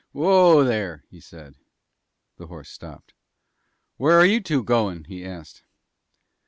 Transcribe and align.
"Whoa, 0.13 0.63
there," 0.63 1.03
he 1.11 1.19
said. 1.19 1.53
The 2.37 2.47
horse 2.47 2.69
stopped. 2.71 3.13
"Where 3.97 4.17
are 4.17 4.25
you 4.25 4.41
two 4.41 4.63
goin'?" 4.63 5.03
he 5.03 5.23
asked. 5.23 5.61